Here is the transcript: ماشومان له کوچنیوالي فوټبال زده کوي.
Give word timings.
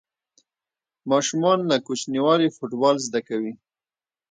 ماشومان 1.11 1.59
له 1.69 1.75
کوچنیوالي 1.87 2.47
فوټبال 2.55 2.95
زده 3.07 3.21
کوي. 3.27 3.53